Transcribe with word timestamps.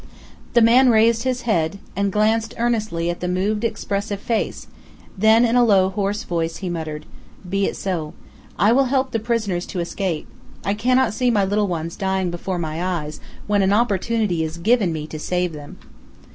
The 0.53 0.63
man 0.63 0.89
raised 0.89 1.25
his 1.25 1.41
head, 1.43 1.77
and 1.95 2.11
glanced 2.11 2.55
earnestly 2.57 3.11
at 3.11 3.19
the 3.19 3.27
moved 3.27 3.63
expressive 3.63 4.19
face, 4.19 4.65
then 5.15 5.45
in 5.45 5.55
a 5.55 5.63
low, 5.63 5.89
hoarse 5.89 6.23
voice 6.23 6.57
he 6.57 6.71
muttered: 6.71 7.05
"Be 7.47 7.67
it 7.67 7.75
so. 7.75 8.15
I 8.57 8.71
will 8.71 8.85
help 8.85 9.11
the 9.11 9.19
prisoners 9.19 9.67
to 9.67 9.79
escape. 9.79 10.27
I 10.65 10.73
cannot 10.73 11.13
see 11.13 11.29
my 11.29 11.45
little 11.45 11.67
ones 11.67 11.95
dying 11.95 12.31
before 12.31 12.57
my 12.57 12.83
eyes, 12.83 13.19
when 13.45 13.61
an 13.61 13.73
opportunity 13.73 14.43
is 14.43 14.57
given 14.57 14.91
me 14.91 15.05
to 15.05 15.19
save 15.19 15.53
them." 15.53 15.77